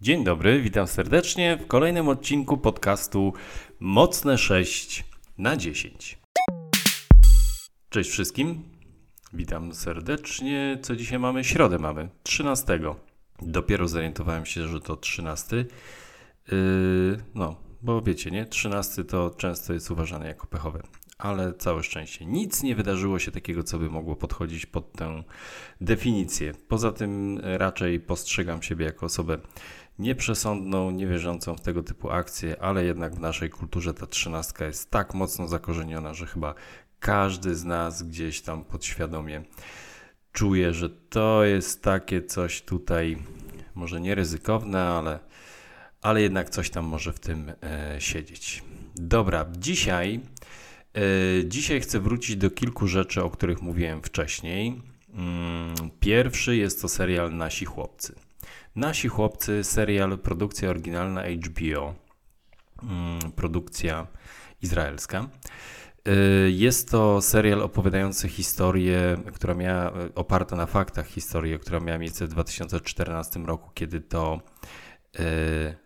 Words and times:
Dzień 0.00 0.24
dobry, 0.24 0.62
witam 0.62 0.86
serdecznie 0.86 1.56
w 1.56 1.66
kolejnym 1.66 2.08
odcinku 2.08 2.58
podcastu 2.58 3.32
Mocne 3.80 4.38
6 4.38 5.04
na 5.38 5.56
10. 5.56 6.18
Cześć 7.88 8.10
wszystkim, 8.10 8.62
witam 9.32 9.74
serdecznie. 9.74 10.78
Co 10.82 10.96
dzisiaj 10.96 11.18
mamy? 11.18 11.44
Środę 11.44 11.78
mamy, 11.78 12.08
13. 12.22 12.80
Dopiero 13.42 13.88
zorientowałem 13.88 14.46
się, 14.46 14.68
że 14.68 14.80
to 14.80 14.96
13. 14.96 15.56
Yy, 15.56 15.66
no, 17.34 17.56
bo 17.82 18.02
wiecie, 18.02 18.30
nie? 18.30 18.46
13 18.46 19.04
to 19.04 19.30
często 19.30 19.72
jest 19.72 19.90
uważane 19.90 20.26
jako 20.26 20.46
pechowe 20.46 20.82
ale 21.18 21.54
całe 21.54 21.82
szczęście. 21.82 22.26
Nic 22.26 22.62
nie 22.62 22.74
wydarzyło 22.74 23.18
się 23.18 23.30
takiego, 23.30 23.62
co 23.62 23.78
by 23.78 23.90
mogło 23.90 24.16
podchodzić 24.16 24.66
pod 24.66 24.92
tę 24.92 25.22
definicję. 25.80 26.52
Poza 26.68 26.92
tym 26.92 27.40
raczej 27.42 28.00
postrzegam 28.00 28.62
siebie 28.62 28.84
jako 28.84 29.06
osobę 29.06 29.38
nieprzesądną, 29.98 30.90
niewierzącą 30.90 31.56
w 31.56 31.60
tego 31.60 31.82
typu 31.82 32.10
akcje, 32.10 32.62
ale 32.62 32.84
jednak 32.84 33.14
w 33.14 33.20
naszej 33.20 33.50
kulturze 33.50 33.94
ta 33.94 34.06
trzynastka 34.06 34.64
jest 34.64 34.90
tak 34.90 35.14
mocno 35.14 35.48
zakorzeniona, 35.48 36.14
że 36.14 36.26
chyba 36.26 36.54
każdy 37.00 37.54
z 37.54 37.64
nas 37.64 38.02
gdzieś 38.02 38.40
tam 38.40 38.64
podświadomie 38.64 39.42
czuje, 40.32 40.74
że 40.74 40.90
to 40.90 41.44
jest 41.44 41.82
takie 41.82 42.22
coś 42.22 42.62
tutaj, 42.62 43.16
może 43.74 44.00
nie 44.00 44.14
ryzykowne, 44.14 44.82
ale, 44.82 45.18
ale 46.02 46.22
jednak 46.22 46.50
coś 46.50 46.70
tam 46.70 46.84
może 46.84 47.12
w 47.12 47.20
tym 47.20 47.52
e, 47.62 47.96
siedzieć. 48.00 48.62
Dobra, 48.94 49.46
dzisiaj, 49.58 50.20
e, 50.94 51.00
dzisiaj 51.44 51.80
chcę 51.80 52.00
wrócić 52.00 52.36
do 52.36 52.50
kilku 52.50 52.86
rzeczy, 52.86 53.22
o 53.22 53.30
których 53.30 53.62
mówiłem 53.62 54.02
wcześniej. 54.02 54.82
Mm, 55.14 55.74
pierwszy 56.00 56.56
jest 56.56 56.82
to 56.82 56.88
serial 56.88 57.36
Nasi 57.36 57.64
Chłopcy. 57.64 58.25
Nasi 58.76 59.08
chłopcy, 59.08 59.64
serial, 59.64 60.18
produkcja 60.18 60.70
oryginalna 60.70 61.22
HBO, 61.22 61.94
mm, 62.82 63.32
produkcja 63.32 64.06
izraelska. 64.62 65.28
Y, 66.08 66.50
jest 66.50 66.90
to 66.90 67.22
serial 67.22 67.62
opowiadający 67.62 68.28
historię, 68.28 69.16
która 69.34 69.54
miała, 69.54 69.92
oparta 70.14 70.56
na 70.56 70.66
faktach, 70.66 71.06
historię, 71.06 71.58
która 71.58 71.80
miała 71.80 71.98
miejsce 71.98 72.26
w 72.26 72.28
2014 72.28 73.46
roku, 73.46 73.70
kiedy 73.74 74.00
to 74.00 74.40
y, 75.20 75.76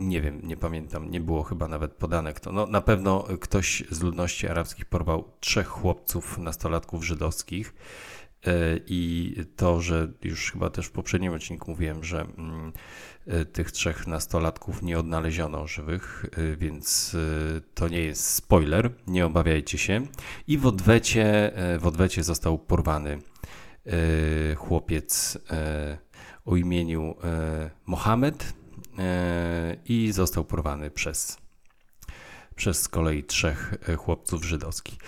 nie 0.00 0.20
wiem, 0.20 0.40
nie 0.42 0.56
pamiętam, 0.56 1.10
nie 1.10 1.20
było 1.20 1.42
chyba 1.42 1.68
nawet 1.68 1.92
podane 1.92 2.32
kto. 2.32 2.52
No, 2.52 2.66
na 2.66 2.80
pewno 2.80 3.24
ktoś 3.40 3.82
z 3.90 4.00
ludności 4.00 4.48
arabskich 4.48 4.84
porwał 4.84 5.32
trzech 5.40 5.66
chłopców, 5.66 6.38
nastolatków 6.38 7.04
żydowskich 7.04 7.74
I 8.86 9.34
to, 9.56 9.80
że 9.80 10.12
już 10.22 10.52
chyba 10.52 10.70
też 10.70 10.86
w 10.86 10.90
poprzednim 10.90 11.32
odcinku 11.32 11.70
mówiłem, 11.70 12.04
że 12.04 12.20
mm, 12.20 12.72
e, 13.26 13.44
tych 13.44 13.72
trzech 13.72 14.06
nastolatków 14.06 14.82
nie 14.82 14.98
odnaleziono 14.98 15.66
żywych, 15.66 16.26
e, 16.32 16.56
więc 16.56 17.16
to 17.74 17.88
nie 17.88 18.00
jest 18.00 18.26
spoiler, 18.26 18.90
nie 19.06 19.26
obawiajcie 19.26 19.78
się. 19.78 20.06
I 20.48 20.58
w 20.58 20.66
odwecie, 20.66 21.52
w 21.78 21.86
odwecie 21.86 22.22
został 22.24 22.58
porwany 22.58 23.18
chłopiec 24.56 25.38
o 26.44 26.56
imieniu 26.56 27.14
Mohamed 27.86 28.52
i 29.84 30.12
został 30.12 30.44
porwany 30.44 30.90
przez 30.90 31.41
przez 32.62 32.82
z 32.82 32.88
kolei 32.88 33.24
trzech 33.24 33.74
e, 33.88 33.96
chłopców 33.96 34.44
żydowskich. 34.44 34.98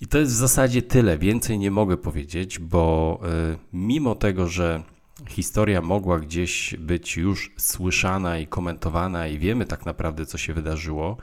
I 0.00 0.06
to 0.06 0.18
jest 0.18 0.32
w 0.32 0.36
zasadzie 0.36 0.82
tyle, 0.82 1.18
więcej 1.18 1.58
nie 1.58 1.70
mogę 1.70 1.96
powiedzieć, 1.96 2.58
bo 2.58 3.20
e, 3.22 3.56
mimo 3.72 4.14
tego, 4.14 4.48
że 4.48 4.82
historia 5.28 5.80
mogła 5.80 6.18
gdzieś 6.20 6.74
być 6.78 7.16
już 7.16 7.52
słyszana 7.58 8.38
i 8.38 8.46
komentowana, 8.46 9.28
i 9.28 9.38
wiemy 9.38 9.66
tak 9.66 9.86
naprawdę, 9.86 10.26
co 10.26 10.38
się 10.38 10.54
wydarzyło, 10.54 11.16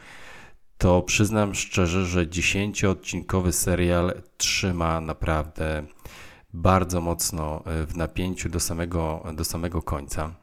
to 0.78 1.02
przyznam 1.02 1.56
szczerze, 1.56 2.06
że 2.06 2.28
dziesięcioodcinkowy 2.28 3.52
serial 3.52 4.22
trzyma 4.38 5.02
naprawdę 5.02 5.84
bardzo 6.54 7.02
mocno 7.02 7.64
e, 7.66 7.86
w 7.86 7.98
napięciu 7.98 8.50
do 8.50 8.60
samego, 8.60 9.24
do 9.34 9.44
samego 9.44 9.82
końca. 9.82 10.41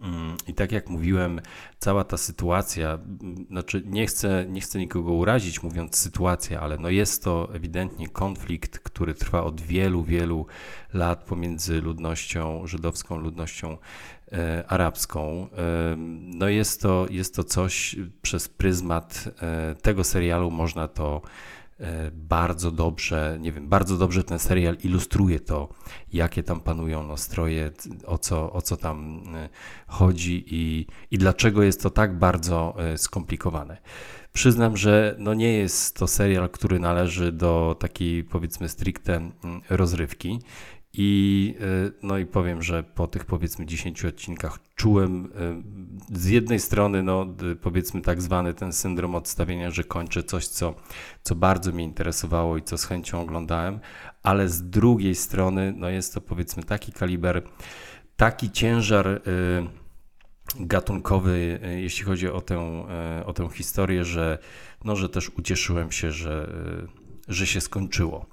Mm, 0.00 0.36
I 0.46 0.54
tak 0.54 0.72
jak 0.72 0.88
mówiłem, 0.88 1.40
cała 1.78 2.04
ta 2.04 2.16
sytuacja, 2.16 2.94
mm, 2.94 3.46
znaczy 3.50 3.82
nie 3.86 4.06
chcę, 4.06 4.46
nie 4.48 4.60
chcę 4.60 4.78
nikogo 4.78 5.12
urazić 5.12 5.62
mówiąc 5.62 5.96
sytuacja, 5.96 6.60
ale 6.60 6.78
no 6.78 6.88
jest 6.90 7.24
to 7.24 7.54
ewidentnie 7.54 8.08
konflikt, 8.08 8.78
który 8.78 9.14
trwa 9.14 9.42
od 9.42 9.60
wielu, 9.60 10.04
wielu 10.04 10.46
lat 10.94 11.24
pomiędzy 11.24 11.80
ludnością 11.80 12.66
żydowską, 12.66 13.16
ludnością 13.16 13.78
e, 14.32 14.64
arabską. 14.68 15.48
E, 15.52 15.96
no 16.20 16.48
jest 16.48 16.82
to, 16.82 17.06
jest 17.10 17.36
to 17.36 17.44
coś 17.44 17.96
przez 18.22 18.48
pryzmat 18.48 19.28
e, 19.42 19.74
tego 19.74 20.04
serialu 20.04 20.50
można 20.50 20.88
to 20.88 21.22
bardzo 22.12 22.70
dobrze, 22.70 23.38
nie 23.40 23.52
wiem, 23.52 23.68
bardzo 23.68 23.96
dobrze 23.96 24.24
ten 24.24 24.38
serial 24.38 24.76
ilustruje 24.84 25.40
to, 25.40 25.68
jakie 26.12 26.42
tam 26.42 26.60
panują 26.60 27.06
nastroje, 27.06 27.70
o 28.06 28.18
co, 28.18 28.52
o 28.52 28.62
co 28.62 28.76
tam 28.76 29.22
e, 29.34 29.48
chodzi 29.86 30.44
i, 30.46 30.86
i 31.10 31.18
dlaczego 31.18 31.62
jest 31.62 31.82
to 31.82 31.90
tak 31.90 32.18
bardzo 32.18 32.74
e, 32.78 32.98
skomplikowane. 32.98 33.76
Przyznam, 34.32 34.76
że 34.76 35.16
no 35.18 35.34
nie 35.34 35.52
jest 35.52 35.96
to 35.96 36.06
serial, 36.06 36.50
który 36.50 36.78
należy 36.78 37.32
do 37.32 37.76
takiej 37.78 38.24
powiedzmy 38.24 38.68
stricte 38.68 39.16
mm, 39.16 39.32
rozrywki 39.70 40.38
i, 40.92 41.54
e, 41.60 41.90
no 42.02 42.18
i 42.18 42.26
powiem, 42.26 42.62
że 42.62 42.82
po 42.82 43.06
tych 43.06 43.24
powiedzmy 43.24 43.66
10 43.66 44.04
odcinkach 44.04 44.58
czułem 44.74 45.24
e, 45.24 46.18
z 46.18 46.26
jednej 46.26 46.60
strony, 46.60 47.02
no 47.02 47.26
powiedzmy 47.60 48.00
tak 48.00 48.22
zwany 48.22 48.54
ten 48.54 48.72
syndrom 48.72 49.14
odstawienia, 49.14 49.70
że 49.70 49.84
kończę 49.84 50.22
coś, 50.22 50.46
co, 50.46 50.74
co 51.22 51.34
bardzo 51.34 51.72
mnie 51.72 51.84
interesowało 51.84 52.56
i 52.56 52.62
co 52.62 52.78
z 52.78 52.84
chęcią 52.84 53.20
oglądałem, 53.20 53.80
ale 54.22 54.48
z 54.48 54.70
drugiej 54.70 55.14
strony, 55.14 55.74
no 55.76 55.88
jest 55.88 56.14
to 56.14 56.20
powiedzmy 56.20 56.62
taki 56.62 56.92
kaliber, 56.92 57.42
taki 58.16 58.50
ciężar 58.50 59.08
e, 59.08 59.20
gatunkowy, 60.60 61.60
jeśli 61.76 62.04
chodzi 62.04 62.28
o 62.28 62.40
tę, 62.40 62.84
o 63.26 63.32
tę 63.32 63.48
historię, 63.48 64.04
że, 64.04 64.38
no, 64.84 64.96
że 64.96 65.08
też 65.08 65.30
ucieszyłem 65.38 65.92
się, 65.92 66.12
że, 66.12 66.52
że 67.28 67.46
się 67.46 67.60
skończyło. 67.60 68.26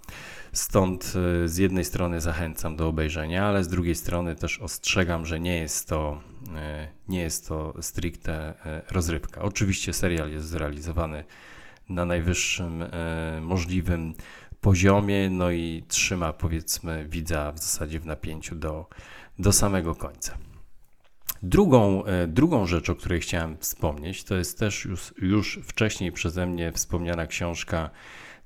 Stąd 0.58 1.14
y, 1.44 1.50
z 1.50 1.58
jednej 1.58 1.86
strony 1.86 2.22
zachęcam 2.22 2.76
do 2.76 2.88
obejrzenia, 2.88 3.46
ale 3.46 3.64
z 3.64 3.68
drugiej 3.68 3.96
strony 3.96 4.36
też 4.36 4.60
ostrzegam, 4.60 5.26
że 5.26 5.40
nie 5.40 5.58
jest 5.58 5.90
to, 5.90 6.22
y, 6.48 6.88
nie 7.08 7.20
jest 7.20 7.48
to 7.48 7.74
stricte 7.82 8.54
y, 8.54 8.94
rozrywka. 8.94 9.42
Oczywiście 9.42 9.94
serial 9.94 10.32
jest 10.32 10.48
zrealizowany 10.48 11.24
na 11.90 12.06
najwyższym 12.06 12.84
możliwym 13.42 14.14
poziomie, 14.62 15.30
no 15.30 15.52
i 15.52 15.84
trzyma 15.88 16.34
powiedzmy 16.34 17.06
widza 17.10 17.52
w 17.52 17.60
zasadzie 17.60 18.00
w 18.00 18.06
napięciu 18.06 18.56
do, 18.56 18.86
do 19.40 19.54
samego 19.54 19.96
końca. 19.96 20.38
Drugą, 21.44 22.04
drugą 22.28 22.66
rzecz, 22.66 22.90
o 22.90 22.96
której 22.96 23.22
chciałem 23.22 23.58
wspomnieć, 23.58 24.24
to 24.24 24.36
jest 24.36 24.60
też 24.60 24.86
już, 24.86 25.14
już 25.18 25.60
wcześniej 25.64 26.12
przeze 26.12 26.46
mnie 26.46 26.72
wspomniana 26.72 27.28
książka 27.28 27.90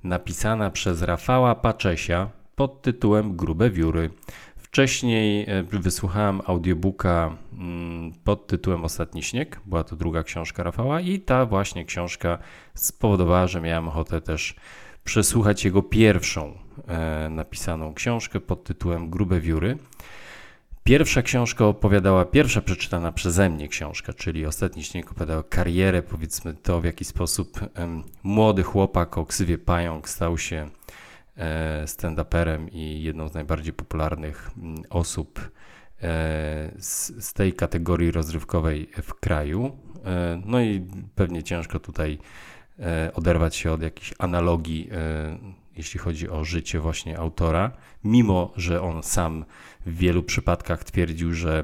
napisana 0.03 0.69
przez 0.69 1.01
Rafała 1.01 1.55
Paczesia 1.55 2.29
pod 2.55 2.81
tytułem 2.81 3.35
Grube 3.35 3.69
Wióry. 3.69 4.09
Wcześniej 4.57 5.45
e, 5.49 5.63
wysłuchałem 5.63 6.41
audiobooka 6.45 7.35
mm, 7.53 8.11
pod 8.23 8.47
tytułem 8.47 8.83
Ostatni 8.83 9.23
Śnieg, 9.23 9.61
była 9.65 9.83
to 9.83 9.95
druga 9.95 10.23
książka 10.23 10.63
Rafała 10.63 11.01
i 11.01 11.19
ta 11.19 11.45
właśnie 11.45 11.85
książka 11.85 12.37
spowodowała, 12.73 13.47
że 13.47 13.61
miałem 13.61 13.87
ochotę 13.87 14.21
też 14.21 14.55
przesłuchać 15.03 15.65
jego 15.65 15.81
pierwszą 15.83 16.57
e, 16.87 17.29
napisaną 17.29 17.93
książkę 17.93 18.39
pod 18.39 18.63
tytułem 18.63 19.09
Grube 19.09 19.39
Wióry. 19.39 19.77
Pierwsza 20.83 21.21
książka 21.21 21.65
opowiadała, 21.65 22.25
pierwsza 22.25 22.61
przeczytana 22.61 23.11
przeze 23.11 23.49
mnie 23.49 23.67
książka, 23.67 24.13
czyli 24.13 24.45
Ostatni 24.45 24.83
Śnieg 24.83 25.11
opowiadała 25.11 25.43
karierę, 25.43 26.03
powiedzmy 26.03 26.53
to, 26.53 26.81
w 26.81 26.85
jaki 26.85 27.05
sposób 27.05 27.59
młody 28.23 28.63
chłopak 28.63 29.17
o 29.17 29.25
ksywie 29.25 29.57
Pająk 29.57 30.09
stał 30.09 30.37
się 30.37 30.69
e, 31.37 31.83
stand-uperem 31.85 32.67
i 32.71 33.03
jedną 33.03 33.27
z 33.27 33.33
najbardziej 33.33 33.73
popularnych 33.73 34.51
m, 34.57 34.63
mm, 34.63 34.83
osób 34.89 35.39
e, 35.39 35.49
z, 36.79 37.25
z, 37.25 37.33
tej 37.33 37.53
kategorii 37.53 38.11
rozrywkowej 38.11 38.89
w 39.03 39.13
kraju. 39.13 39.77
E, 40.05 40.41
no 40.45 40.61
i 40.61 40.87
pewnie 41.15 41.43
ciężko 41.43 41.79
tutaj 41.79 42.17
e, 42.79 43.11
oderwać 43.13 43.55
się 43.55 43.71
od 43.71 43.81
jakichś 43.81 44.13
analogii 44.19 44.89
e, 44.91 45.60
jeśli 45.77 45.99
chodzi 45.99 46.29
o 46.29 46.45
życie 46.45 46.79
właśnie 46.79 47.19
autora, 47.19 47.71
mimo 48.03 48.53
że 48.55 48.81
on 48.81 49.03
sam 49.03 49.45
w 49.85 49.97
wielu 49.97 50.23
przypadkach 50.23 50.83
twierdził, 50.83 51.33
że, 51.33 51.63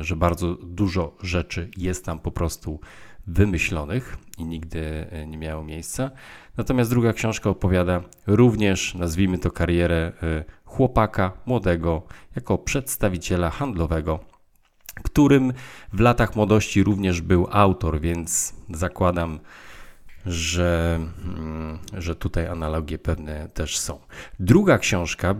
że 0.00 0.16
bardzo 0.16 0.54
dużo 0.54 1.16
rzeczy 1.22 1.70
jest 1.76 2.04
tam 2.04 2.18
po 2.18 2.30
prostu 2.30 2.80
wymyślonych 3.26 4.18
i 4.38 4.44
nigdy 4.44 5.06
e, 5.10 5.26
nie 5.26 5.38
miało 5.38 5.64
miejsca. 5.64 6.10
Natomiast 6.56 6.90
druga 6.90 7.12
książka 7.12 7.50
opowiada 7.50 8.02
również, 8.26 8.94
nazwijmy 8.94 9.38
to 9.38 9.50
karierę 9.50 10.12
e, 10.22 10.44
chłopaka 10.64 11.32
młodego 11.46 12.02
jako 12.36 12.58
przedstawiciela 12.58 13.50
handlowego 13.50 14.20
którym 15.02 15.52
w 15.92 16.00
latach 16.00 16.36
młodości 16.36 16.82
również 16.82 17.20
był 17.20 17.46
autor, 17.50 18.00
więc 18.00 18.54
zakładam, 18.70 19.38
że, 20.26 21.00
mm, 21.24 21.78
że 21.92 22.14
tutaj 22.14 22.46
analogie 22.46 22.98
pewne 22.98 23.48
też 23.48 23.78
są. 23.78 23.98
Druga 24.40 24.78
książka, 24.78 25.34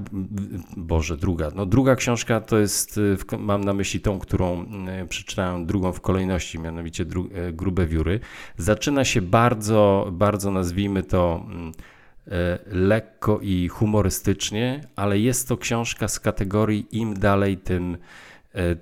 Boże, 0.76 1.16
druga, 1.16 1.50
no 1.54 1.66
druga 1.66 1.96
książka 1.96 2.40
to 2.40 2.58
jest, 2.58 2.98
y, 2.98 3.16
mam 3.38 3.64
na 3.64 3.72
myśli 3.72 4.00
tą, 4.00 4.18
którą 4.18 4.66
y, 5.02 5.08
przeczytałem 5.08 5.66
drugą 5.66 5.92
w 5.92 6.00
kolejności, 6.00 6.58
mianowicie 6.58 7.04
dru, 7.04 7.28
y, 7.48 7.52
Grube 7.52 7.86
Wióry. 7.86 8.20
Zaczyna 8.56 9.04
się 9.04 9.22
bardzo, 9.22 10.08
bardzo 10.12 10.50
nazwijmy 10.50 11.02
to 11.02 11.46
mm, 11.46 11.72
lekko 12.66 13.40
i 13.42 13.68
humorystycznie, 13.68 14.80
ale 14.96 15.18
jest 15.18 15.48
to 15.48 15.56
książka 15.56 16.08
z 16.08 16.20
kategorii 16.20 16.86
im 16.92 17.14
dalej, 17.14 17.58
tym 17.58 17.96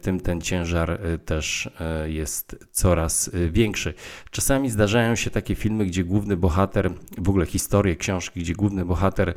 tym 0.01 0.21
ten 0.21 0.41
ciężar 0.41 0.91
e, 0.91 1.19
też 1.19 1.71
e, 1.81 2.11
jest 2.11 2.67
coraz 2.73 3.31
większy. 3.51 3.95
Czasami 4.31 4.71
zdarzają 4.71 5.15
się 5.15 5.31
takie 5.31 5.55
filmy, 5.55 5.87
gdzie 5.87 6.05
główny 6.05 6.37
bohater, 6.37 6.91
w 7.19 7.29
ogóle 7.29 7.47
historie 7.47 7.97
książki, 7.97 8.41
gdzie 8.41 8.55
główny 8.55 8.85
bohater 8.85 9.35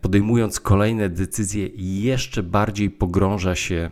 podejmując 0.00 0.60
kolejne 0.60 1.08
decyzje 1.08 1.68
jeszcze 1.76 2.42
bardziej 2.42 2.90
pogrąża 2.90 3.54
się 3.54 3.90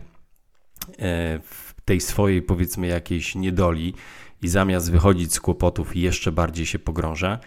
w 1.43 1.73
tej 1.85 2.01
swojej 2.01 2.41
powiedzmy 2.41 2.87
jakiejś 2.87 3.35
niedoli 3.35 3.93
i 4.41 4.47
zamiast 4.47 4.91
wychodzić 4.91 5.33
z 5.33 5.39
kłopotów 5.39 5.95
jeszcze 5.95 6.31
bardziej 6.31 6.65
się 6.65 6.79
pogrąża. 6.79 7.39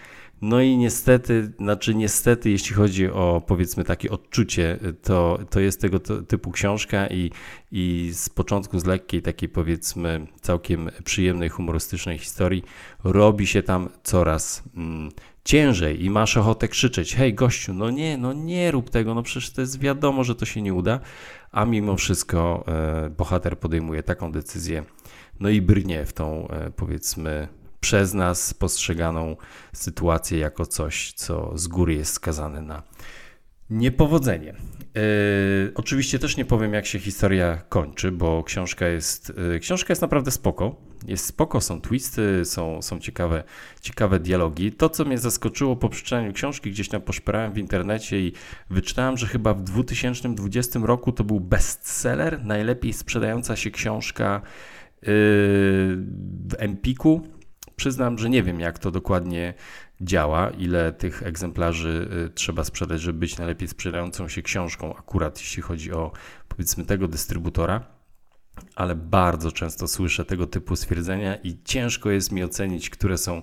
No 0.44 0.60
i 0.60 0.76
niestety, 0.76 1.52
znaczy 1.58 1.94
niestety, 1.94 2.50
jeśli 2.50 2.76
chodzi 2.76 3.10
o 3.10 3.42
powiedzmy 3.46 3.84
takie 3.84 4.10
odczucie, 4.10 4.78
to, 5.02 5.38
to 5.50 5.60
jest 5.60 5.80
tego 5.80 5.98
typu 6.00 6.50
książka 6.50 7.06
i, 7.06 7.30
i 7.72 8.10
z 8.14 8.28
początku 8.28 8.78
z 8.78 8.84
lekkiej 8.84 9.22
takiej 9.22 9.48
powiedzmy 9.48 10.26
całkiem 10.40 10.90
przyjemnej, 11.04 11.48
humorystycznej 11.48 12.18
historii 12.18 12.62
robi 13.04 13.46
się 13.46 13.62
tam 13.62 13.88
coraz 14.02 14.62
mm, 14.76 15.10
ciężej 15.44 16.04
i 16.04 16.10
masz 16.10 16.36
ochotę 16.36 16.68
krzyczeć, 16.68 17.14
hej 17.16 17.34
gościu, 17.34 17.74
no 17.74 17.90
nie, 17.90 18.18
no 18.18 18.32
nie 18.32 18.70
rób 18.70 18.90
tego, 18.90 19.14
no 19.14 19.22
przecież 19.22 19.50
to 19.50 19.60
jest 19.60 19.80
wiadomo, 19.80 20.24
że 20.24 20.34
to 20.34 20.44
się 20.44 20.62
nie 20.62 20.74
uda, 20.74 21.00
a 21.52 21.64
mimo 21.64 21.96
wszystko 21.96 22.64
e, 22.68 23.10
bohater 23.10 23.58
podejmuje 23.58 24.02
taką 24.02 24.32
decyzję, 24.32 24.84
no 25.40 25.48
i 25.48 25.62
brnie 25.62 26.04
w 26.06 26.12
tą 26.12 26.48
e, 26.48 26.70
powiedzmy 26.70 27.48
przez 27.84 28.14
nas 28.14 28.54
postrzeganą 28.54 29.36
sytuację 29.72 30.38
jako 30.38 30.66
coś, 30.66 31.12
co 31.12 31.58
z 31.58 31.66
góry 31.66 31.94
jest 31.94 32.12
skazane 32.12 32.62
na 32.62 32.82
niepowodzenie. 33.70 34.54
Yy, 34.94 35.72
oczywiście 35.74 36.18
też 36.18 36.36
nie 36.36 36.44
powiem, 36.44 36.74
jak 36.74 36.86
się 36.86 36.98
historia 36.98 37.62
kończy, 37.68 38.12
bo 38.12 38.44
książka 38.44 38.88
jest, 38.88 39.32
yy, 39.52 39.60
książka 39.60 39.92
jest 39.92 40.02
naprawdę 40.02 40.30
spoko. 40.30 40.76
Jest 41.06 41.26
spoko, 41.26 41.60
są 41.60 41.80
twisty, 41.80 42.44
są, 42.44 42.82
są 42.82 42.98
ciekawe, 42.98 43.44
ciekawe 43.80 44.20
dialogi. 44.20 44.72
To, 44.72 44.90
co 44.90 45.04
mnie 45.04 45.18
zaskoczyło 45.18 45.76
po 45.76 45.88
przeczytaniu 45.88 46.32
książki, 46.32 46.70
gdzieś 46.70 46.88
tam 46.88 47.02
poszperałem 47.02 47.52
w 47.52 47.58
internecie 47.58 48.20
i 48.20 48.32
wyczytałem, 48.70 49.16
że 49.16 49.26
chyba 49.26 49.54
w 49.54 49.62
2020 49.62 50.80
roku 50.82 51.12
to 51.12 51.24
był 51.24 51.40
bestseller, 51.40 52.44
najlepiej 52.44 52.92
sprzedająca 52.92 53.56
się 53.56 53.70
książka 53.70 54.42
yy, 55.02 55.08
w 56.48 56.54
Empiku 56.58 57.33
Przyznam, 57.76 58.18
że 58.18 58.30
nie 58.30 58.42
wiem, 58.42 58.60
jak 58.60 58.78
to 58.78 58.90
dokładnie 58.90 59.54
działa, 60.00 60.50
ile 60.50 60.92
tych 60.92 61.22
egzemplarzy 61.22 62.08
y, 62.26 62.30
trzeba 62.30 62.64
sprzedać, 62.64 63.00
żeby 63.00 63.18
być 63.18 63.38
najlepiej 63.38 63.68
sprzedającą 63.68 64.28
się 64.28 64.42
książką, 64.42 64.96
akurat 64.96 65.38
jeśli 65.38 65.62
chodzi 65.62 65.92
o 65.92 66.12
powiedzmy 66.48 66.84
tego 66.84 67.08
dystrybutora. 67.08 67.84
Ale 68.74 68.94
bardzo 68.94 69.52
często 69.52 69.88
słyszę 69.88 70.24
tego 70.24 70.46
typu 70.46 70.76
stwierdzenia 70.76 71.36
i 71.36 71.58
ciężko 71.64 72.10
jest 72.10 72.32
mi 72.32 72.44
ocenić, 72.44 72.90
które 72.90 73.18
są 73.18 73.42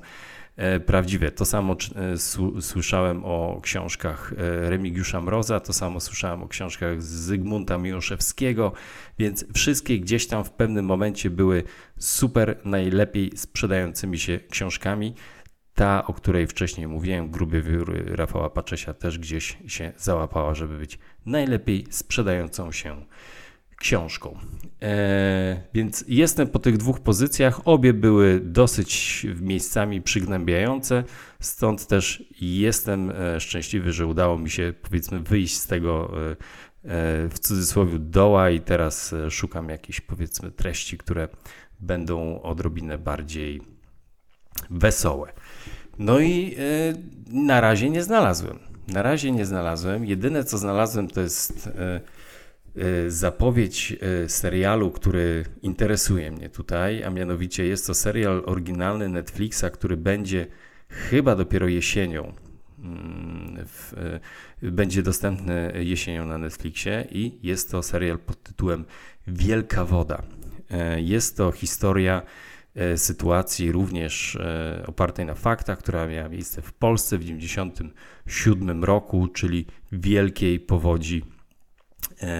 prawdziwe. 0.86 1.31
To 1.31 1.45
samo 1.45 1.75
e, 1.95 2.18
słyszałem 2.62 3.25
o 3.25 3.59
książkach 3.63 4.33
e, 4.38 4.69
Remigiusza 4.69 5.21
Mroza, 5.21 5.59
to 5.59 5.74
samo 5.74 6.00
słyszałem 6.00 6.44
o 6.44 6.48
książkach 6.48 7.03
Zygmunta 7.03 7.77
Miłoszewskiego, 7.77 8.74
więc 9.19 9.45
wszystkie 9.53 10.00
gdzieś 10.00 10.27
tam 10.27 10.44
w 10.44 10.51
pewnym 10.51 10.86
momencie 10.86 11.30
były 11.30 11.63
super 12.00 12.59
najlepiej 12.65 13.31
sprzedającymi 13.36 14.19
się 14.19 14.39
książkami. 14.50 15.13
Ta, 15.74 16.07
o 16.07 16.13
której 16.13 16.48
wcześniej 16.48 16.88
mówiłem, 16.88 17.31
Gruby 17.31 17.62
Wióry 17.62 18.03
Rafała 18.15 18.50
Paczesia 18.50 18.94
też 18.94 19.19
gdzieś 19.19 19.57
się 19.68 19.92
załapała, 19.98 20.56
żeby 20.56 20.77
być 20.77 21.00
najlepiej 21.25 21.86
sprzedającą 21.89 22.71
się 22.71 23.06
książką. 23.81 24.38
E, 24.81 25.62
więc 25.74 26.06
jestem 26.07 26.48
po 26.48 26.60
tych 26.60 26.78
dwóch 26.78 27.00
pozycjach. 27.00 27.68
Obie 27.68 27.94
były 27.94 28.39
dosyć 28.39 29.25
miejscami 29.42 30.01
przygnębiające, 30.01 31.04
stąd 31.39 31.88
też 31.88 32.24
jestem 32.42 33.10
e, 33.10 33.39
szczęśliwy, 33.39 33.92
że 33.92 34.07
udało 34.07 34.38
mi 34.38 34.50
się 34.50 34.74
powiedzmy 34.81 35.19
wyjść 35.19 35.57
z 35.57 35.68
tego 35.68 36.12
e, 36.31 36.36
w 37.30 37.39
cudzysłowie 37.39 38.00
doła 38.00 38.50
i 38.50 38.60
teraz 38.60 39.16
szukam 39.30 39.69
jakichś 39.69 40.01
powiedzmy 40.01 40.51
treści, 40.51 40.98
które 40.98 41.27
będą 41.80 42.42
odrobinę 42.42 42.98
bardziej 42.98 43.62
wesołe. 44.69 45.34
No 46.00 46.19
i 46.19 46.56
na 47.27 47.62
razie 47.62 47.89
nie 47.89 48.04
znalazłem. 48.04 48.60
Na 48.88 49.01
razie 49.01 49.31
nie 49.31 49.45
znalazłem. 49.45 50.06
Jedyne 50.06 50.44
co 50.44 50.57
znalazłem 50.57 51.07
to 51.07 51.22
jest 51.22 51.69
zapowiedź 53.08 53.96
y, 54.26 54.30
serialu, 54.30 54.92
który 54.92 55.46
interesuje 55.62 56.32
mnie 56.32 56.50
tutaj, 56.50 57.04
a 57.04 57.10
mianowicie 57.10 57.66
jest 57.66 57.88
to 57.88 57.94
serial 57.94 58.44
oryginalny 58.46 59.10
Netflixa, 59.10 59.66
który 59.74 59.98
będzie 59.98 60.48
chyba 60.90 61.36
dopiero 61.36 61.68
jesienią. 61.68 62.34
Mm, 62.80 63.66
w, 63.68 63.94
y, 64.64 64.72
będzie 64.72 65.04
dostępny 65.04 65.74
jesienią 65.76 66.26
na 66.26 66.38
Netflixie 66.38 67.08
i 67.12 67.40
jest 67.44 67.72
to 67.72 67.84
serial 67.84 68.20
pod 68.20 68.44
tytułem 68.44 68.86
Wielka 69.28 69.86
Woda. 69.86 70.24
Jest 70.98 71.38
to 71.38 71.52
historia 71.52 72.22
sytuacji 72.96 73.72
również 73.72 74.38
opartej 74.88 75.26
na 75.26 75.36
faktach, 75.36 75.80
która 75.80 76.08
miała 76.08 76.30
miejsce 76.30 76.62
w 76.62 76.74
Polsce 76.74 77.18
w 77.18 77.22
1997 77.22 78.84
roku, 78.84 79.28
czyli 79.28 79.66
wielkiej 79.92 80.60
powodzi 80.60 81.24
E, 81.24 81.31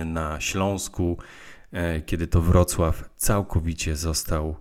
na 0.06 0.42
Śląsku, 0.42 1.18
e, 1.72 2.02
kiedy 2.02 2.28
to 2.28 2.42
Wrocław 2.42 3.10
całkowicie 3.18 3.96
został 3.96 4.56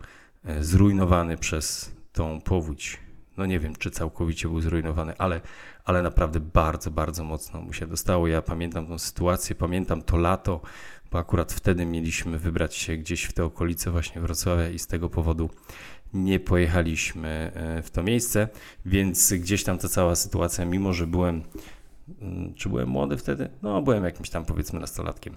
e, 0.44 0.64
zrujnowany 0.64 1.36
przez 1.36 1.92
tą 2.12 2.40
powódź. 2.40 2.98
No 3.36 3.46
nie 3.46 3.60
wiem, 3.60 3.76
czy 3.76 3.90
całkowicie 3.90 4.48
był 4.48 4.60
zrujnowany, 4.60 5.14
ale, 5.18 5.40
ale 5.84 6.02
naprawdę 6.02 6.40
bardzo, 6.40 6.90
bardzo 6.90 7.24
mocno 7.24 7.60
mu 7.60 7.72
się 7.72 7.86
dostało. 7.86 8.28
Ja 8.28 8.42
pamiętam 8.42 8.86
tą 8.86 8.98
sytuację, 8.98 9.56
pamiętam 9.56 10.02
to 10.02 10.16
lato, 10.16 10.60
bo 11.10 11.18
akurat 11.18 11.52
wtedy 11.52 11.86
mieliśmy 11.86 12.38
wybrać 12.38 12.74
się 12.74 12.96
gdzieś 12.96 13.24
w 13.24 13.32
te 13.32 13.44
okolice 13.44 13.90
właśnie 13.90 14.20
Wrocławia 14.20 14.68
i 14.68 14.78
z 14.78 14.86
tego 14.86 15.08
powodu 15.08 15.50
nie 16.14 16.40
pojechaliśmy 16.40 17.52
w 17.82 17.90
to 17.90 18.02
miejsce, 18.02 18.48
więc 18.86 19.32
gdzieś 19.32 19.64
tam 19.64 19.78
ta 19.78 19.88
cała 19.88 20.14
sytuacja, 20.14 20.64
mimo 20.64 20.92
że 20.92 21.06
byłem 21.06 21.42
czy 22.56 22.68
byłem 22.68 22.88
młody 22.88 23.16
wtedy? 23.16 23.48
No, 23.62 23.82
byłem 23.82 24.04
jakimś 24.04 24.30
tam 24.30 24.44
powiedzmy 24.44 24.80
nastolatkiem. 24.80 25.36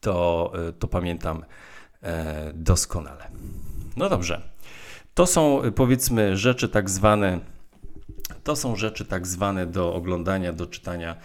To, 0.00 0.52
y, 0.68 0.72
to 0.72 0.88
pamiętam 0.88 1.44
e, 2.02 2.52
doskonale. 2.54 3.28
No 3.96 4.08
dobrze. 4.08 4.42
To 5.14 5.26
są 5.26 5.64
y, 5.64 5.72
powiedzmy 5.72 6.36
rzeczy 6.36 6.68
tak 6.68 6.90
zwane, 6.90 7.40
to 8.44 8.56
są 8.56 8.76
rzeczy 8.76 9.04
tak 9.04 9.26
zwane 9.26 9.66
do 9.66 9.94
oglądania, 9.94 10.52
do 10.52 10.66
czytania, 10.66 11.16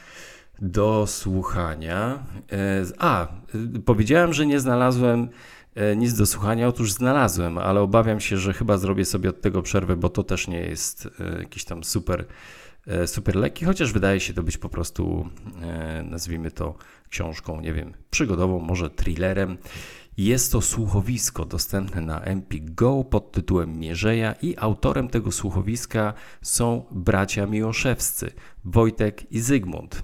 do 0.61 1.07
słuchania. 1.07 2.23
E, 2.51 2.83
a, 2.97 3.27
y, 3.75 3.79
powiedziałem, 3.79 4.33
że 4.33 4.45
nie 4.45 4.59
znalazłem 4.59 5.29
e, 5.75 5.95
nic 5.95 6.13
do 6.13 6.25
słuchania. 6.25 6.67
Otóż 6.67 6.91
znalazłem, 6.91 7.57
ale 7.57 7.81
obawiam 7.81 8.19
się, 8.19 8.37
że 8.37 8.53
chyba 8.53 8.77
zrobię 8.77 9.05
sobie 9.05 9.29
od 9.29 9.41
tego 9.41 9.61
przerwę, 9.61 9.95
bo 9.95 10.09
to 10.09 10.23
też 10.23 10.47
nie 10.47 10.61
jest 10.61 11.07
jakiś 11.39 11.65
tam 11.65 11.83
super 11.83 12.25
super 13.05 13.35
lekki, 13.35 13.65
chociaż 13.65 13.93
wydaje 13.93 14.19
się 14.19 14.33
to 14.33 14.43
być 14.43 14.57
po 14.57 14.69
prostu, 14.69 15.29
e, 15.61 16.03
nazwijmy 16.03 16.51
to 16.51 16.75
książką, 17.09 17.61
nie 17.61 17.73
wiem, 17.73 17.93
przygodową, 18.09 18.59
może 18.59 18.89
thrillerem. 18.89 19.57
Jest 20.17 20.51
to 20.51 20.61
słuchowisko 20.61 21.45
dostępne 21.45 22.01
na 22.01 22.21
Empik 22.21 22.71
Go 22.71 23.03
pod 23.03 23.31
tytułem 23.31 23.79
Mierzeja 23.79 24.33
i 24.41 24.55
autorem 24.57 25.07
tego 25.07 25.31
słuchowiska 25.31 26.13
są 26.41 26.85
bracia 26.91 27.45
Miłoszewscy, 27.45 28.31
Wojtek 28.65 29.31
i 29.31 29.39
Zygmunt. 29.39 30.03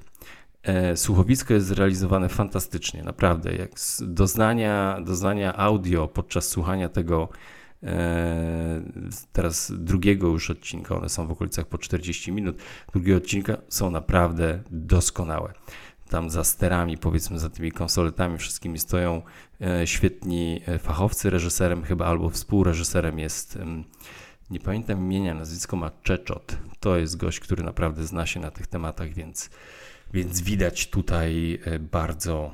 E, 0.64 0.98
słuchowisko 0.98 1.54
jest 1.54 1.68
zrealizowane 1.68 2.30
fantastycznie, 2.30 3.04
naprawdę. 3.04 3.56
Jak 3.56 3.72
doznania, 4.02 5.02
doznania 5.06 5.58
audio 5.58 6.08
podczas 6.08 6.48
słuchania 6.48 6.90
tego 6.90 7.30
E, 7.30 7.63
teraz 9.32 9.72
drugiego 9.78 10.28
już 10.28 10.50
odcinka, 10.50 10.96
one 10.96 11.10
są 11.10 11.28
w 11.28 11.32
okolicach 11.32 11.68
po 11.68 11.78
40 11.78 12.32
minut, 12.32 12.58
drugiego 12.94 13.18
odcinka 13.18 13.58
są 13.70 13.92
naprawdę 13.92 14.64
doskonałe. 14.72 15.54
tam 16.10 16.30
za 16.30 16.44
sterami, 16.44 16.98
powiedzmy 16.98 17.40
za 17.40 17.50
tymi 17.50 17.72
konsoletami 17.72 18.38
wszystkimi 18.38 18.80
stoją 18.80 19.22
świetni 19.86 20.62
fachowcy, 20.80 21.30
reżyserem 21.30 21.84
chyba 21.84 22.06
albo 22.06 22.30
współreżyserem 22.30 23.20
jest 23.20 23.58
nie 24.50 24.60
pamiętam 24.60 25.00
imienia, 25.00 25.34
nazwisko 25.34 25.76
ma 25.76 25.92
Czeczot. 26.04 26.58
To 26.80 26.98
jest 26.98 27.18
gość, 27.18 27.40
który 27.40 27.64
naprawdę 27.64 28.06
zna 28.06 28.26
się 28.26 28.40
na 28.40 28.52
tych 28.52 28.68
tematach, 28.68 29.14
więc, 29.14 29.50
więc 30.14 30.42
widać 30.42 30.90
tutaj 30.90 31.60
bardzo, 31.92 32.52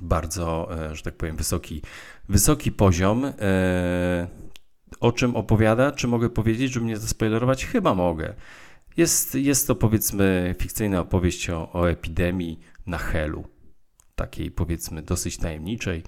bardzo, 0.00 0.68
że 0.92 1.02
tak 1.02 1.14
powiem, 1.14 1.36
wysoki, 1.36 1.82
wysoki 2.28 2.72
poziom. 2.72 3.32
O 5.00 5.12
czym 5.12 5.36
opowiada? 5.36 5.92
Czy 5.92 6.08
mogę 6.08 6.30
powiedzieć, 6.30 6.72
żeby 6.72 6.86
mnie 6.86 6.96
zaspoilerować? 6.96 7.66
Chyba 7.66 7.94
mogę. 7.94 8.34
Jest, 8.96 9.34
jest 9.34 9.66
to 9.66 9.74
powiedzmy 9.74 10.54
fikcyjna 10.58 11.00
opowieść 11.00 11.50
o, 11.50 11.72
o 11.72 11.90
epidemii 11.90 12.60
na 12.86 12.98
Helu. 12.98 13.44
Takiej 14.14 14.50
powiedzmy 14.50 15.02
dosyć 15.02 15.36
tajemniczej, 15.36 16.02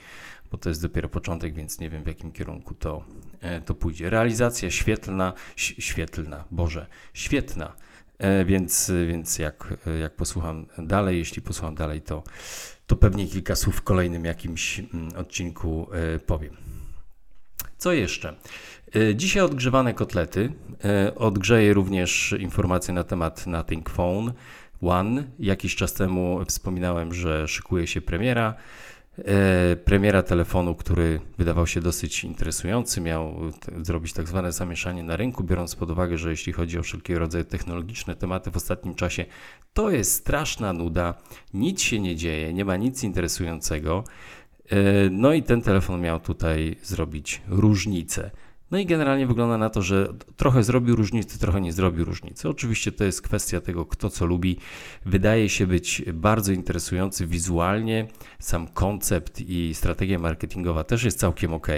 bo 0.51 0.59
to 0.59 0.69
jest 0.69 0.83
dopiero 0.83 1.09
początek, 1.09 1.55
więc 1.55 1.81
nie 1.81 1.91
wiem 1.91 2.03
w 2.03 2.07
jakim 2.07 2.33
kierunku 2.33 2.75
to, 2.75 3.05
e, 3.41 3.61
to 3.61 3.75
pójdzie. 3.75 4.11
Realizacja 4.11 4.71
świetlna, 4.71 5.33
świetlna, 5.57 6.45
Boże, 6.51 6.87
świetna. 7.15 7.77
E, 8.19 8.45
więc, 8.45 8.93
więc 9.09 9.39
jak, 9.39 9.75
jak 10.01 10.17
posłucham 10.17 10.67
dalej, 10.79 11.19
jeśli 11.19 11.43
posłucham 11.43 11.75
dalej, 11.75 12.03
to, 12.03 12.23
to 12.87 12.97
pewnie 12.97 13.27
kilka 13.27 13.57
słów 13.57 13.77
w 13.77 13.83
kolejnym 13.83 14.25
jakimś 14.25 14.79
mm, 14.79 15.09
odcinku 15.17 15.89
e, 15.93 16.19
powiem. 16.19 16.57
Co 17.79 17.93
jeszcze? 17.93 18.37
E, 18.97 19.15
dzisiaj 19.15 19.43
odgrzewane 19.43 19.95
kotlety. 19.95 20.53
Odgrzeję 21.17 21.73
również 21.73 22.35
informacje 22.39 22.95
na 22.95 23.05
temat 23.05 23.47
Nothing 23.47 23.91
Phone 23.91 24.33
One. 24.83 25.25
Jakiś 25.39 25.77
czas 25.77 25.95
temu 25.95 26.41
wspominałem, 26.47 27.15
że 27.15 27.49
szykuje 27.49 27.87
się 27.87 28.01
premiera. 28.01 28.55
E, 29.25 29.77
premiera 29.77 30.23
telefonu, 30.23 30.75
który 30.75 31.21
wydawał 31.39 31.67
się 31.67 31.81
dosyć 31.81 32.25
interesujący, 32.25 33.01
miał 33.01 33.35
zrobić 33.83 34.13
tak 34.13 34.29
zwane 34.29 34.53
zamieszanie 34.53 35.03
na 35.03 35.17
rynku, 35.17 35.45
biorąc 35.45 35.77
pod 35.77 35.91
uwagę, 35.91 36.19
że 36.19 36.31
jeśli 36.31 36.53
chodzi 36.53 36.79
o 36.79 36.83
wszelkiego 36.83 37.21
rodzaju 37.21 37.45
technologiczne 37.45 38.15
tematy 38.17 38.51
w 38.51 38.57
ostatnim 38.57 38.95
czasie, 38.95 39.25
to 39.73 39.91
jest 39.91 40.13
straszna 40.13 40.73
nuda, 40.73 41.15
nic 41.55 41.83
się 41.83 42.01
nie 42.01 42.17
dzieje, 42.17 42.53
nie 42.53 42.65
ma 42.65 42.77
nic 42.77 43.05
interesującego. 43.05 44.05
No 45.11 45.33
i 45.33 45.43
ten 45.43 45.63
telefon 45.63 46.01
miał 46.01 46.21
tutaj 46.21 46.77
zrobić 46.83 47.43
różnicę. 47.49 48.31
No 48.71 48.79
i 48.79 48.87
generalnie 48.87 49.27
wygląda 49.27 49.59
na 49.59 49.71
to, 49.71 49.83
że 49.83 50.15
trochę 50.37 50.63
zrobił 50.63 50.97
różnicę, 50.97 51.39
trochę 51.39 51.61
nie 51.61 51.73
zrobił 51.73 52.05
różnicy. 52.05 52.49
Oczywiście 52.49 52.93
to 52.93 53.05
jest 53.05 53.23
kwestia 53.23 53.61
tego, 53.61 53.87
kto 53.87 54.11
co 54.11 54.27
lubi. 54.27 54.59
Wydaje 55.07 55.49
się 55.49 55.67
być 55.67 56.03
bardzo 56.13 56.53
interesujący 56.53 57.27
wizualnie. 57.27 58.09
Sam 58.39 58.69
koncept 58.69 59.41
i 59.41 59.75
strategia 59.75 60.19
marketingowa 60.19 60.85
też 60.85 61.05
jest 61.05 61.19
całkiem 61.19 61.53
ok. 61.53 61.69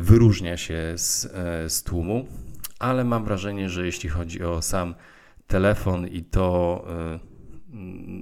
Wyróżnia 0.00 0.56
się 0.56 0.94
z, 0.96 1.24
e, 1.24 1.70
z 1.70 1.82
tłumu, 1.82 2.26
ale 2.78 3.04
mam 3.04 3.24
wrażenie, 3.24 3.70
że 3.70 3.86
jeśli 3.86 4.08
chodzi 4.08 4.42
o 4.42 4.62
sam 4.62 4.94
telefon 5.46 6.06
i 6.06 6.22
to 6.22 6.84
e, 6.88 7.31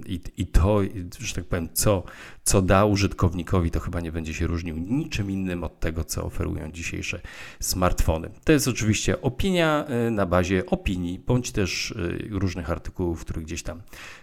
i, 0.05 0.19
i 0.37 0.47
to, 0.47 0.79
że 1.19 1.35
tak 1.35 1.45
powiem, 1.45 1.69
co, 1.73 2.03
co 2.43 2.61
da 2.61 2.85
użytkownikowi, 2.85 3.71
to 3.71 3.79
chyba 3.79 4.01
nie 4.01 4.11
będzie 4.11 4.33
się 4.33 4.47
różnił 4.47 4.77
niczym 4.77 5.31
innym 5.31 5.63
od 5.63 5.79
tego, 5.79 6.03
co 6.03 6.23
oferują 6.23 6.71
dzisiejsze 6.71 7.21
smartfony. 7.59 8.29
To 8.43 8.51
jest 8.51 8.67
oczywiście 8.67 9.21
opinia 9.21 9.85
y, 10.07 10.11
na 10.11 10.25
bazie 10.25 10.65
opinii, 10.65 11.19
bądź 11.19 11.51
też 11.51 11.91
y, 11.91 12.27
różnych 12.29 12.71
artykułów, 12.71 13.21
które 13.21 13.41
gdzieś 13.41 13.63
tam 13.63 13.81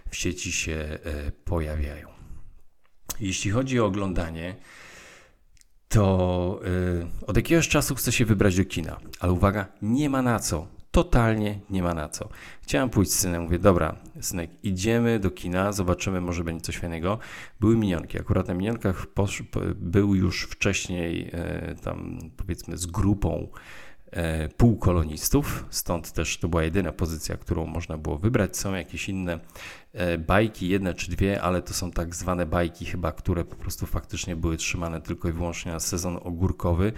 w 0.09 0.15
sieci 0.15 0.51
się 0.51 0.99
y, 1.27 1.31
pojawiają. 1.31 2.07
Jeśli 3.19 3.51
chodzi 3.51 3.79
o 3.79 3.85
oglądanie, 3.85 4.55
to 5.87 6.61
od 7.27 7.37
jakiegoś 7.37 7.67
czasu 7.67 7.95
chcę 7.95 8.11
się 8.11 8.25
wybrać 8.25 8.57
do 8.57 8.65
kina, 8.65 8.99
ale 9.19 9.31
uwaga, 9.31 9.67
nie 9.81 10.09
ma 10.09 10.21
na 10.21 10.39
co 10.39 10.78
totalnie 11.03 11.59
nie 11.69 11.83
ma 11.83 11.93
na 11.93 12.09
co. 12.09 12.29
Chciałem 12.61 12.89
pójść 12.89 13.11
z 13.11 13.19
synem, 13.19 13.43
mówię, 13.43 13.59
dobra, 13.59 13.95
synek, 14.21 14.51
idziemy 14.63 15.19
do 15.19 15.31
kina, 15.31 15.71
zobaczymy, 15.71 16.21
może 16.21 16.43
będzie 16.43 16.61
coś 16.61 16.77
fajnego. 16.77 17.19
Były 17.59 17.77
minionki, 17.77 18.19
akurat 18.19 18.47
na 18.47 18.53
minionkach 18.53 19.07
posz, 19.07 19.43
był 19.75 20.15
już 20.15 20.43
wcześniej 20.43 21.29
e, 21.33 21.75
tam 21.83 22.19
powiedzmy 22.37 22.77
z 22.77 22.85
grupą 22.85 23.47
e, 24.11 24.49
półkolonistów, 24.49 25.65
stąd 25.69 26.11
też 26.11 26.37
to 26.37 26.47
była 26.47 26.63
jedyna 26.63 26.91
pozycja, 26.91 27.37
którą 27.37 27.65
można 27.65 27.97
było 27.97 28.17
wybrać. 28.17 28.57
Są 28.57 28.73
jakieś 28.73 29.09
inne 29.09 29.39
e, 29.93 30.17
bajki, 30.17 30.67
jedne 30.67 30.93
czy 30.93 31.11
dwie, 31.11 31.41
ale 31.41 31.61
to 31.61 31.73
są 31.73 31.91
tak 31.91 32.15
zwane 32.15 32.45
bajki 32.45 32.85
chyba, 32.85 33.11
które 33.11 33.45
po 33.45 33.55
prostu 33.55 33.85
faktycznie 33.85 34.35
były 34.35 34.57
trzymane 34.57 35.01
tylko 35.01 35.29
i 35.29 35.31
wyłącznie 35.31 35.71
na 35.71 35.79
sezon 35.79 36.19
ogórkowy 36.23 36.93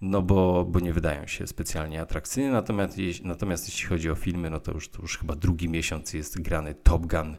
no 0.00 0.22
bo, 0.22 0.64
bo 0.64 0.80
nie 0.80 0.92
wydają 0.92 1.26
się 1.26 1.46
specjalnie 1.46 2.00
atrakcyjne. 2.00 2.50
Natomiast, 2.52 2.98
natomiast 3.24 3.68
jeśli 3.68 3.88
chodzi 3.88 4.10
o 4.10 4.14
filmy, 4.14 4.50
no 4.50 4.60
to 4.60 4.72
już, 4.72 4.88
to 4.88 5.02
już 5.02 5.18
chyba 5.18 5.36
drugi 5.36 5.68
miesiąc 5.68 6.12
jest 6.12 6.42
grany 6.42 6.74
Top 6.74 7.06
Gun 7.06 7.36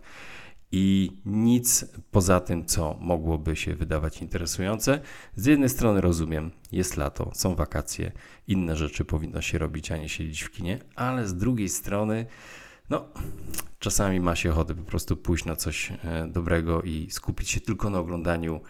i 0.72 1.12
nic 1.26 1.86
poza 2.12 2.40
tym, 2.40 2.66
co 2.66 2.98
mogłoby 3.00 3.56
się 3.56 3.76
wydawać 3.76 4.22
interesujące. 4.22 5.02
Z 5.36 5.46
jednej 5.46 5.70
strony 5.70 6.02
rozumiem, 6.02 6.52
jest 6.72 6.98
lato, 6.98 7.32
są 7.34 7.56
wakacje, 7.56 8.12
inne 8.48 8.76
rzeczy 8.76 9.06
powinno 9.06 9.42
się 9.42 9.58
robić, 9.58 9.92
a 9.92 9.98
nie 9.98 10.10
siedzieć 10.10 10.42
w 10.42 10.52
kinie, 10.52 10.80
ale 10.96 11.28
z 11.28 11.36
drugiej 11.36 11.70
strony, 11.70 12.26
no, 12.90 13.06
czasami 13.80 14.20
ma 14.20 14.36
się 14.36 14.52
ochotę 14.52 14.76
po 14.76 14.84
prostu 14.84 15.18
pójść 15.18 15.46
na 15.46 15.56
coś 15.56 15.92
e, 15.92 16.28
dobrego 16.28 16.82
i 16.82 17.08
skupić 17.12 17.50
się 17.50 17.60
tylko 17.60 17.90
na 17.90 18.00
oglądaniu 18.00 18.62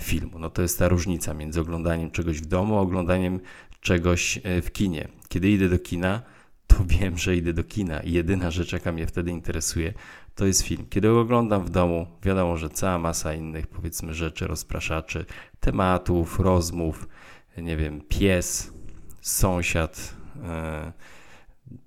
filmu. 0.00 0.38
No 0.38 0.50
to 0.50 0.62
jest 0.62 0.78
ta 0.78 0.88
różnica 0.88 1.34
między 1.34 1.60
oglądaniem 1.60 2.10
czegoś 2.10 2.40
w 2.40 2.46
domu, 2.46 2.78
a 2.78 2.80
oglądaniem 2.80 3.40
czegoś 3.80 4.40
e, 4.42 4.62
w 4.62 4.72
kinie. 4.72 5.08
Kiedy 5.28 5.50
idę 5.50 5.68
do 5.68 5.78
kina, 5.78 6.22
to 6.66 6.76
wiem, 7.00 7.18
że 7.18 7.36
idę 7.36 7.52
do 7.52 7.64
kina 7.64 8.00
i 8.00 8.12
jedyna 8.12 8.50
rzecz, 8.50 8.72
jaka 8.72 8.92
mnie 8.92 9.06
wtedy 9.06 9.30
interesuje, 9.30 9.94
to 10.34 10.46
jest 10.46 10.62
film. 10.62 10.86
Kiedy 10.90 11.10
oglądam 11.10 11.64
w 11.64 11.70
domu, 11.70 12.06
wiadomo, 12.22 12.56
że 12.56 12.70
cała 12.70 12.98
masa 12.98 13.34
innych, 13.34 13.66
powiedzmy, 13.66 14.14
rzeczy, 14.14 14.46
rozpraszaczy, 14.46 15.24
tematów, 15.60 16.40
rozmów, 16.40 17.08
nie 17.56 17.76
wiem, 17.76 18.00
pies, 18.08 18.72
sąsiad, 19.20 20.14
e, 20.44 20.92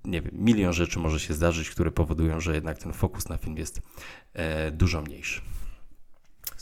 nie 0.04 0.22
wiem, 0.22 0.32
milion 0.34 0.72
rzeczy 0.72 0.98
może 0.98 1.20
się 1.20 1.34
zdarzyć, 1.34 1.70
które 1.70 1.90
powodują, 1.90 2.40
że 2.40 2.54
jednak 2.54 2.78
ten 2.78 2.92
fokus 2.92 3.28
na 3.28 3.36
film 3.36 3.56
jest 3.56 3.82
dużo 4.72 5.02
mniejszy. 5.02 5.40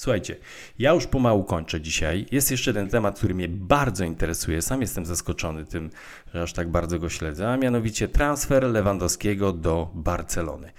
Słuchajcie, 0.00 0.36
ja 0.78 0.92
już 0.92 1.06
pomału 1.06 1.44
kończę 1.44 1.80
dzisiaj. 1.80 2.26
Jest 2.32 2.50
jeszcze 2.50 2.74
ten 2.74 2.88
temat, 2.88 3.18
który 3.18 3.34
mnie 3.34 3.48
bardzo 3.48 4.04
interesuje. 4.04 4.62
Sam 4.62 4.80
jestem 4.80 5.06
zaskoczony 5.06 5.64
tym, 5.64 5.90
że 6.34 6.42
aż 6.42 6.52
tak 6.52 6.70
bardzo 6.70 6.98
go 6.98 7.08
śledzę, 7.08 7.48
a 7.52 7.56
mianowicie 7.56 8.08
transfer 8.08 8.64
Lewandowskiego 8.64 9.52
do 9.52 9.90
Barcelony. 9.94 10.72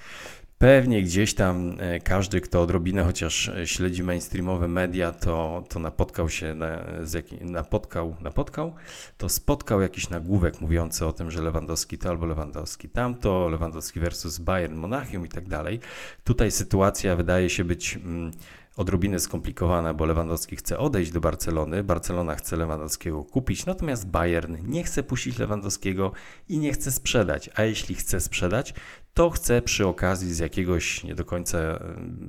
Pewnie 0.57 1.03
gdzieś 1.03 1.33
tam 1.33 1.77
e, 1.79 1.99
każdy, 1.99 2.41
kto 2.41 2.61
odrobinę 2.61 3.03
chociaż 3.03 3.49
e, 3.49 3.67
śledzi 3.67 4.03
mainstreamowe 4.03 4.67
media, 4.67 5.11
to, 5.11 5.63
to 5.69 5.79
napotkał 5.79 6.29
się, 6.29 6.55
na, 6.55 6.83
z 7.03 7.13
jaki, 7.13 7.45
napotkał, 7.45 8.15
napotkał, 8.21 8.73
to 9.17 9.29
spotkał 9.29 9.81
jakiś 9.81 10.09
nagłówek 10.09 10.61
mówiący 10.61 11.05
o 11.05 11.13
tym, 11.13 11.31
że 11.31 11.41
Lewandowski 11.41 11.97
to 11.97 12.09
albo 12.09 12.25
Lewandowski 12.25 12.89
tamto, 12.89 13.49
Lewandowski 13.49 13.99
versus 13.99 14.39
Bayern 14.39 14.75
Monachium 14.75 15.25
i 15.25 15.29
tak 15.29 15.47
dalej. 15.47 15.79
Tutaj 16.23 16.51
sytuacja 16.51 17.15
wydaje 17.15 17.49
się 17.49 17.63
być 17.63 17.95
mm, 17.95 18.31
odrobinę 18.75 19.19
skomplikowana, 19.19 19.93
bo 19.93 20.05
Lewandowski 20.05 20.55
chce 20.55 20.77
odejść 20.77 21.11
do 21.11 21.21
Barcelony, 21.21 21.83
Barcelona 21.83 22.35
chce 22.35 22.55
Lewandowskiego 22.55 23.23
kupić, 23.23 23.65
natomiast 23.65 24.07
Bayern 24.07 24.57
nie 24.63 24.83
chce 24.83 25.03
puścić 25.03 25.37
Lewandowskiego 25.37 26.11
i 26.49 26.59
nie 26.59 26.73
chce 26.73 26.91
sprzedać, 26.91 27.49
a 27.55 27.63
jeśli 27.63 27.95
chce 27.95 28.19
sprzedać, 28.19 28.73
to 29.13 29.29
chce 29.29 29.61
przy 29.61 29.87
okazji 29.87 30.33
z 30.33 30.39
jakiegoś 30.39 31.03
nie 31.03 31.15
do 31.15 31.25
końca 31.25 31.57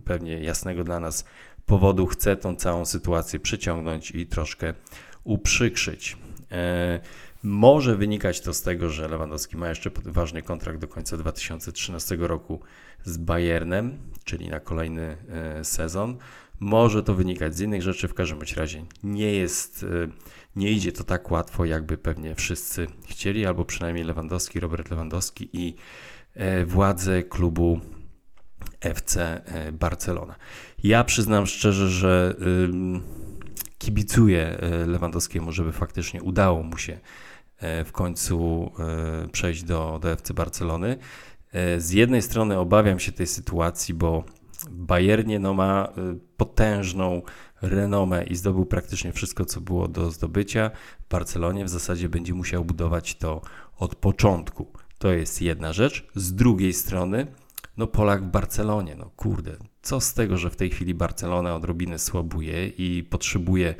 pewnie 0.05 0.41
jasnego 0.41 0.85
dla 0.85 1.01
nas 1.01 1.25
powodu, 1.67 2.07
chce 2.07 2.37
tą 2.37 2.57
całą 2.57 2.85
sytuację 2.85 3.41
przyciągnąć 3.41 4.11
i 4.11 4.27
troszkę 4.27 4.75
uprzykrzyć. 5.25 6.17
E, 6.53 7.01
może 7.43 7.97
wynikać 7.97 8.41
to 8.41 8.55
z 8.55 8.63
tego, 8.63 8.89
że 8.89 9.09
Lewandowski 9.09 9.57
ma 9.57 9.69
jeszcze 9.69 9.91
ważny 10.05 10.43
kontrakt 10.43 10.79
do 10.79 10.89
końca 10.89 11.17
2013 11.17 12.17
roku 12.17 12.61
z 13.05 13.17
Bayernem, 13.17 13.99
czyli 14.25 14.49
na 14.49 14.61
kolejny 14.61 15.17
e, 15.29 15.65
sezon. 15.65 16.17
Może 16.61 17.03
to 17.03 17.15
wynikać 17.15 17.57
z 17.57 17.61
innych 17.61 17.83
rzeczy, 17.83 18.09
w 18.09 18.15
każdym 18.15 18.39
razie 18.57 18.85
nie 19.03 19.33
jest, 19.33 19.83
e, 19.83 20.09
nie 20.57 20.71
idzie 20.71 20.93
to 20.93 21.05
tak 21.05 21.31
łatwo, 21.31 21.65
jakby 21.65 21.99
pewnie 21.99 22.35
wszyscy 22.35 22.87
chcieli, 23.09 23.47
albo 23.47 23.65
przynajmniej 23.65 24.05
Lewandowski, 24.05 24.61
Robert 24.61 24.91
Lewandowski 24.91 25.49
i 25.53 25.75
e, 26.35 26.65
władze 26.65 27.23
klubu 27.23 27.81
FC 28.81 29.43
Barcelona. 29.73 30.37
Ja 30.83 31.05
przyznam 31.05 31.47
szczerze, 31.47 31.89
że 31.89 32.35
kibicuję 33.79 34.59
Lewandowskiemu, 34.87 35.53
żeby 35.53 35.73
faktycznie 35.73 36.23
udało 36.23 36.63
mu 36.63 36.79
się 36.79 36.99
w 37.61 37.93
końcu 37.93 38.71
przejść 39.33 39.63
do, 39.63 39.99
do 40.03 40.11
FC 40.11 40.35
Barcelony. 40.35 40.99
Z 41.79 41.91
jednej 41.91 42.23
strony 42.23 42.59
obawiam 42.59 42.99
się 42.99 43.13
tej 43.13 43.27
sytuacji, 43.27 43.95
bo 43.95 44.25
Bayernie 44.71 45.39
no, 45.39 45.55
ma 45.55 45.89
y, 45.99 46.19
potężną 46.37 47.23
renomę 47.63 48.25
i 48.25 48.37
zdobył 48.37 48.67
praktycznie 48.67 49.13
wszystko, 49.13 49.45
co 49.45 49.61
było 49.61 49.89
do 49.89 50.11
zdobycia. 50.11 50.71
W 51.07 51.09
Barcelonie 51.09 51.65
w 51.65 51.69
zasadzie 51.69 52.09
będzie 52.09 52.35
musiał 52.35 52.65
budować 52.65 53.15
to 53.15 53.41
od 53.79 53.95
początku. 53.95 54.73
To 54.99 55.13
jest 55.13 55.43
jedna 55.43 55.73
rzecz. 55.73 56.07
Z 56.15 56.35
drugiej 56.35 56.73
strony, 56.73 57.27
no 57.77 57.87
Polak 57.87 58.25
w 58.25 58.29
Barcelonie, 58.29 58.97
no 58.97 59.11
kurde, 59.17 59.57
co 59.83 60.01
z 60.01 60.15
tego, 60.15 60.39
że 60.39 60.51
w 60.51 60.57
tej 60.57 60.71
chwili 60.71 60.95
Barcelona 60.95 61.55
odrobinę 61.55 61.99
słabuje 61.99 62.69
i 62.69 63.03
potrzebuje 63.03 63.75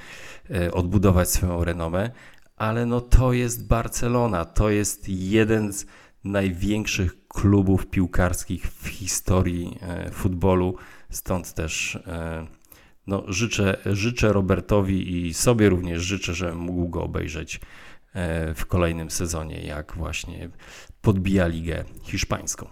e, 0.51 0.73
odbudować 0.73 1.31
swoją 1.31 1.65
renomę, 1.65 2.11
ale 2.57 2.87
no 2.87 3.01
to 3.01 3.33
jest 3.33 3.67
Barcelona, 3.67 4.45
to 4.45 4.71
jest 4.71 5.09
jeden 5.09 5.73
z 5.73 5.87
największych 6.25 7.22
klubów 7.35 7.87
piłkarskich 7.87 8.67
w 8.67 8.89
historii 8.89 9.79
e, 9.83 10.11
futbolu, 10.11 10.77
stąd 11.11 11.55
też 11.55 11.97
e, 11.97 12.47
no, 13.07 13.25
życzę, 13.29 13.77
życzę 13.87 14.33
Robertowi 14.33 15.27
i 15.27 15.35
sobie 15.35 15.69
również 15.69 16.03
życzę, 16.03 16.35
że 16.35 16.55
mógł 16.55 16.89
go 16.89 17.03
obejrzeć 17.03 17.61
w 18.55 18.67
kolejnym 18.67 19.11
sezonie, 19.11 19.63
jak 19.63 19.93
właśnie 19.97 20.51
podbija 21.03 21.47
ligę 21.47 21.85
hiszpańską. 22.03 22.69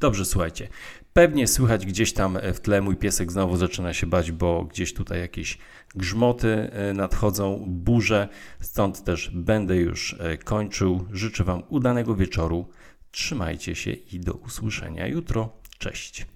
Dobrze, 0.00 0.24
słuchajcie. 0.24 0.68
Pewnie 1.12 1.48
słychać 1.48 1.86
gdzieś 1.86 2.12
tam 2.12 2.38
w 2.54 2.60
tle 2.60 2.80
mój 2.80 2.96
piesek 2.96 3.32
znowu 3.32 3.56
zaczyna 3.56 3.92
się 3.92 4.06
bać, 4.06 4.32
bo 4.32 4.64
gdzieś 4.64 4.94
tutaj 4.94 5.20
jakieś 5.20 5.58
grzmoty 5.94 6.48
e, 6.48 6.92
nadchodzą, 6.92 7.64
burze, 7.68 8.28
stąd 8.60 9.04
też 9.04 9.30
będę 9.34 9.76
już 9.76 10.16
e, 10.20 10.38
kończył. 10.38 11.06
Życzę 11.12 11.44
Wam 11.44 11.62
udanego 11.68 12.14
wieczoru. 12.14 12.68
Trzymajcie 13.12 13.74
się 13.74 13.92
i 13.92 14.20
do 14.20 14.32
usłyszenia 14.32 15.06
jutro. 15.06 15.52
Cześć. 15.78 16.26